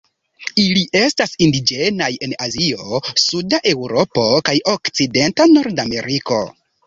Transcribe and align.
Ili 0.61 0.79
estas 0.99 1.33
indiĝenaj 1.47 2.07
en 2.27 2.33
Azio, 2.45 3.01
suda 3.25 3.59
Eŭropo 3.73 4.25
kaj 4.49 4.57
okcidenta 4.75 5.47
Nordameriko. 5.55 6.41